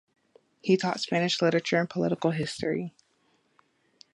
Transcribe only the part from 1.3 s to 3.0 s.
literature and Political History.